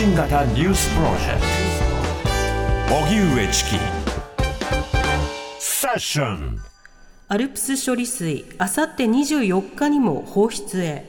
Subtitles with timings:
[0.00, 1.40] 信型ニュースプロジェク
[2.88, 2.94] ト。
[3.04, 3.70] 荻上チキ。
[5.58, 6.58] セッション。
[7.28, 11.04] アルプス処理水あさって24日にも放出へ。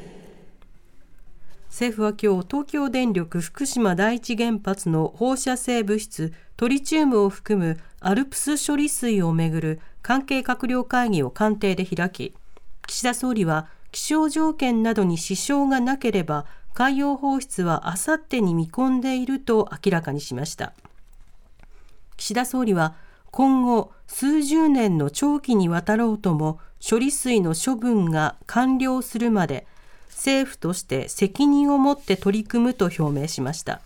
[1.69, 12.35] 政府は今日東京電力福島第一原発の放射性物質トリチウムを含むアルプス処理水をめぐる関係閣僚会議を官邸で開き
[12.87, 20.73] 岸田総理は気象条件などに支障がなければ海洋放出はあさってに見込んでいると明らかにしました。
[22.17, 22.95] 岸田総理は
[23.31, 29.65] 今後数十年の長期にわたろうとも処理水の処分が完了するまで
[30.09, 33.81] 政府として責任を持って取り組むと表明しました。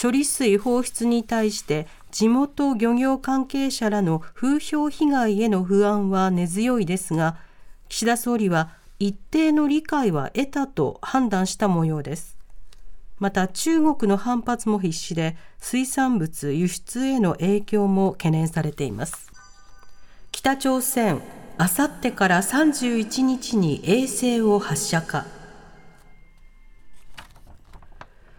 [0.00, 7.38] 処理水放出に対して地元漁業関係者らの風評被害への不安は根強いですが
[7.88, 12.36] 岸田総理は一定の理解は得たと判断した模様です。
[13.18, 19.30] また中国の反発も必至で水産物輸出への影響も懸念されています。
[20.32, 21.22] 北朝鮮
[21.58, 25.24] あさってから31日に衛星を発射か。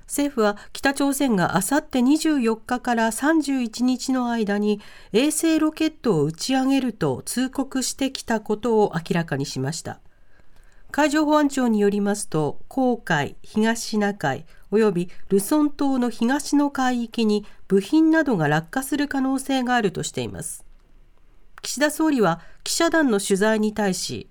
[0.06, 4.80] 政府は北朝鮮があさって24日から31日の間に
[5.12, 10.00] 衛星ロケットを打ち上げると通告してきたことを明らかにしました。
[10.92, 20.66] 海上保安庁によりますと黄海東シナ海およびルソン島の東の海域に部品などが落下する可能性があるとしています。
[21.62, 24.30] 岸田総理は記者団の取材に対し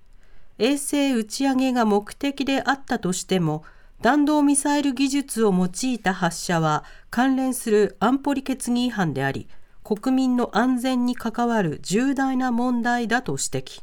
[0.57, 3.63] 衛星打ち上げが目的であったとしても
[4.01, 9.47] 弾道ミサイル技術を用いた発射は関連する安保理決議違反であり
[9.83, 13.81] 国民の安全に関わる重大な問題だと指摘。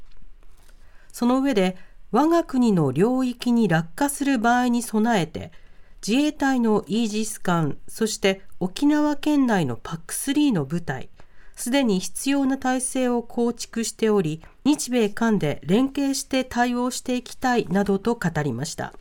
[1.12, 1.76] その上で
[2.14, 5.50] 我が国の領域に落下する場合に備えて
[6.06, 11.08] 自衛隊のイージス艦そして沖縄県内の PAC3 の部隊
[11.56, 18.94] すでに必要な体制を構築しており日米韓で連携して対応していきたいなどと語りました。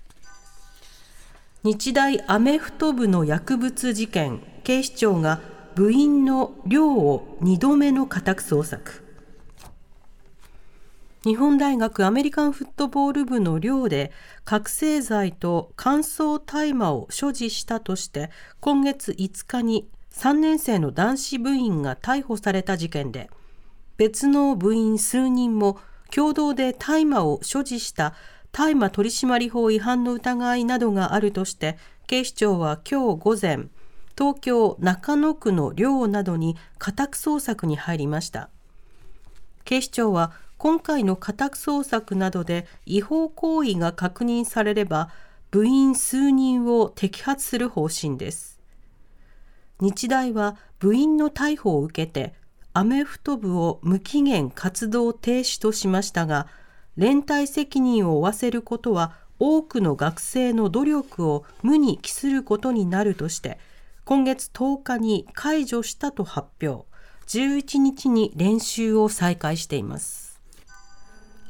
[1.63, 5.39] 日大アメフト部の薬物事件警視庁が
[5.75, 9.03] 部員の寮を2度目の家宅捜索。
[11.25, 14.11] 日本大学アメリカンフットボール部の寮で
[14.43, 18.29] 覚醒剤と乾燥大麻を所持したとして
[18.59, 23.29] 今月5日に3年生の男子部員が逮捕された事件で
[23.95, 25.79] 別の部員数人も
[26.11, 28.15] 共同で大麻を所持した
[28.51, 33.67] 大麻取締法違反の疑いなどがあるとして警視庁は今日午前
[34.17, 38.49] 東京中野区の寮などに家宅捜索に入りました。
[39.63, 45.09] 警視庁は今回の家宅捜索などで違法行為が確認されれば
[45.51, 48.61] 部員数人を摘発する方針です。
[49.81, 52.33] 日大は部員の逮捕を受けて
[52.71, 56.47] アメフト部を無期限活動停止としましたが
[56.95, 63.59] 連帯責任を負わせることは多くの学生の努力を無に帰することになるとして
[64.05, 66.85] 今月10日に解除したと発表。
[67.27, 70.32] 11日に練習を再開しています。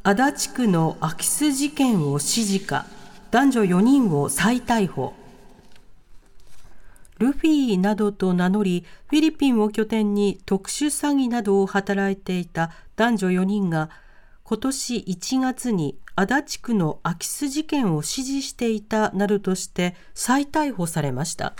[0.05, 2.85] 足立区の空き巣事件を指示か
[3.31, 5.13] 男女4人を再逮捕。
[7.19, 13.89] ルフィなどと名乗りフィリピンを拠点に特殊詐欺などを働いていた男女4人が
[14.43, 21.53] 今年1月に足立区の空き巣事件を指示していたなどとして再逮捕されました。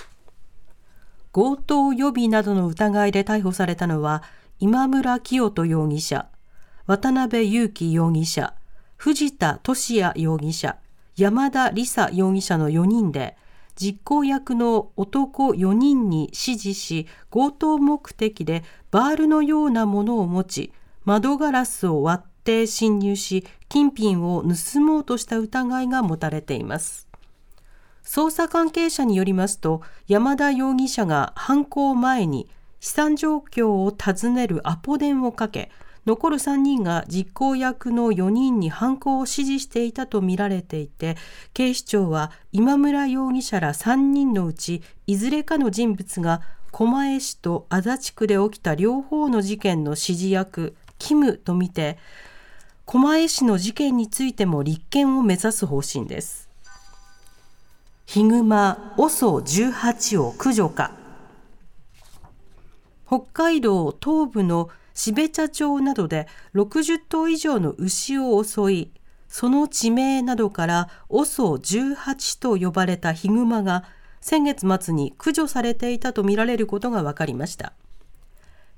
[1.31, 4.21] 強盗予備などの疑いで逮捕されたのは
[4.59, 6.27] 今村清人容疑者。
[6.85, 8.53] 渡辺裕樹容疑者、
[8.97, 10.75] 藤田俊也容疑者、
[11.15, 13.37] 山田理沙容疑者の4人で、
[13.75, 20.73] 実行役の男4人に指示し、強盗目的でバールのようなものを持ち、
[21.05, 27.07] 窓ガラスを割って侵入し、金品を盗もうとした疑いが持たれています。
[28.03, 32.49] 捜査関係者によりますと、山田容疑者が犯行前に
[32.81, 35.71] 資産状況を尋ねるアポ電をかけ、
[36.05, 41.15] 残る3人が実行役の4人に犯行を指示していたとみられていて
[41.53, 46.41] 警視庁は今村容疑者ら3人のうちいずれかの人物が
[46.71, 51.97] 狛江市と足立区で起きた両方の事件の指示役キムとみて
[52.85, 56.49] 狛江市の事件についても立件を目指す方針です。
[58.05, 60.91] ヒグマ OSO18 を駆除か。
[63.07, 68.91] 北海道東部の標茶町などで60頭以上の牛を襲い、
[69.27, 73.83] その地名などから OSO18 と呼ばれたヒグマが
[74.21, 77.73] 先月末に駆除されていたとみられることが分かりました。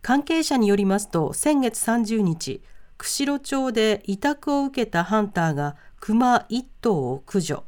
[0.02, 2.62] 関係者によりますと先月30日
[2.98, 7.64] 釧路町で委託を受けたハンターが熊1頭を駆除。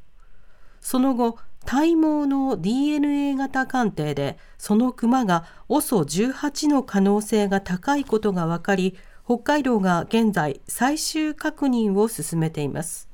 [0.80, 13.10] その後体毛の DNA 型鑑定でその熊が OSO18 の可能性が高いことが分かり北海道が現在最終確認を進めています。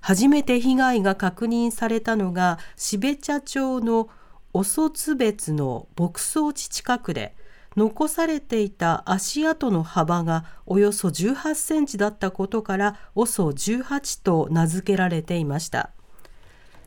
[0.00, 4.08] 初めて被害が確認されたのが標茶町の
[4.52, 7.34] オソツ別の牧草地近くで
[7.76, 15.90] 残されていた足跡の幅がおよそ18センチだったことから OSO18 と名付けられていました。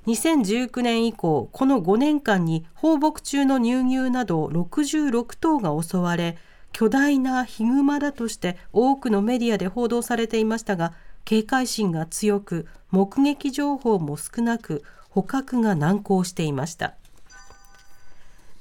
[0.08, 6.38] 2019年以降この5年間に放牧中の乳牛など66頭が襲われ
[6.74, 16.96] 巨大なヒグマだとして多くのメディアで報道されていましたが警戒心が強く目撃情報も少なく捕獲が難航していました。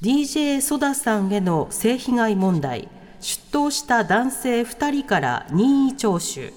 [0.03, 2.89] DJ ソダさんへの性被害問題
[3.21, 6.53] 出頭した男性2人から任意聴取。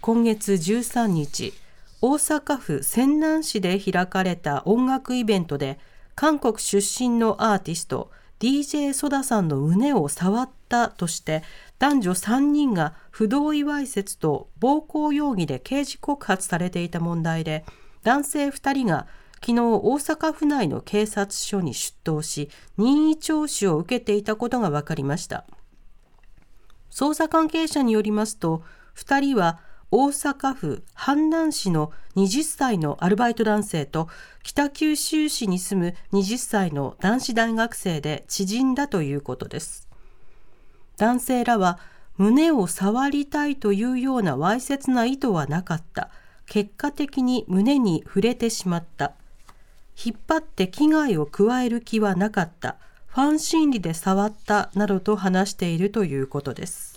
[0.00, 1.52] 今月13日
[2.00, 5.80] 大阪府泉南市で開かれた音楽イベントで
[6.14, 11.42] 韓国出身のアーティスト DJ ソダさんの胸を触ったとして
[11.80, 17.64] 男女3人が不同意わいせつと暴行容疑で刑事告発されていた問題で
[18.04, 19.08] 男性2人が
[19.40, 25.44] 昨日大阪府内の警察署に出頭し任意聴取を受けていたことが分かりました。
[26.90, 28.62] 捜査関係者によりますと
[28.96, 34.08] 2人は大阪府阪南市の20歳のアルバイト男性と
[34.42, 39.88] 北九州市に住む20歳の男子大学生で知人だということです。
[40.98, 41.78] 男性らは
[42.18, 46.10] 胸を触りたいというようなわいせつな意図はなかった。
[46.44, 49.12] 結果的に胸に触れてしまった。
[50.04, 52.76] 引っ張って危害を加える気はなかった。
[53.06, 56.87] ファン心理で触ったなどと話しているということです。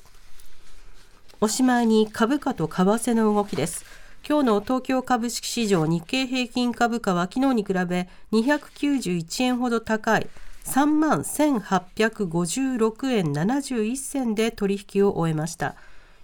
[1.43, 3.83] おしまいに株価と為替の動きです。
[4.29, 10.27] 今日の東京株式市場日経平均株価は昨日に比べ291円ほど高い
[10.65, 15.73] 3万1856円71銭で取引を終えました。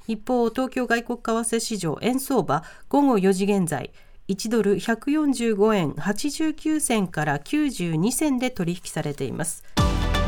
[0.08, 3.90] 一方、東京外国為替市場円相場午後4時現在
[4.28, 9.64] 1ドル145円89銭から92銭で取引されています。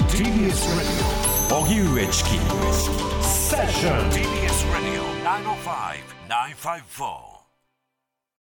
[0.07, 2.29] TBS 荻上チキ
[3.21, 4.48] セッション TBS
[5.29, 7.28] 905 954